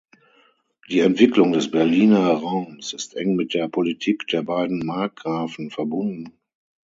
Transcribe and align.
Die 0.89 1.01
Entwicklung 1.01 1.51
des 1.53 1.69
Berliner 1.69 2.31
Raums 2.31 2.91
ist 2.93 3.13
eng 3.15 3.35
mit 3.35 3.53
der 3.53 3.67
Politik 3.69 4.25
der 4.29 4.41
beiden 4.41 4.83
Markgrafen 4.83 5.69
verbunden. 5.69 6.39